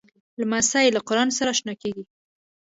[0.39, 2.03] لمسی له قرآنه سره اشنا کېږي.